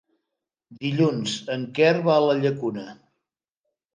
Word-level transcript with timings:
Dilluns 0.85 1.35
en 1.57 1.67
Quer 1.79 1.91
va 2.09 2.17
a 2.21 2.25
la 2.29 2.37
Llacuna. 2.39 2.87